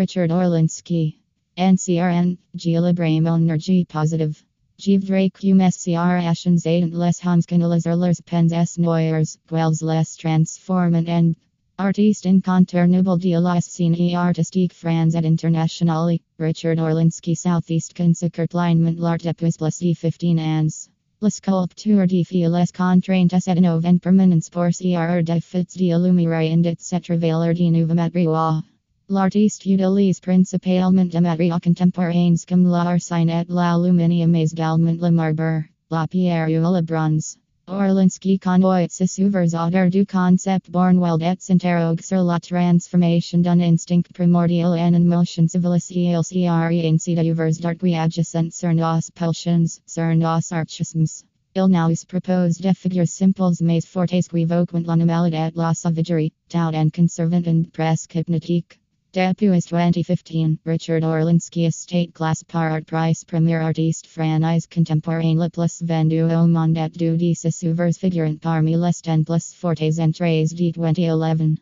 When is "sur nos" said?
48.52-49.00, 49.86-50.52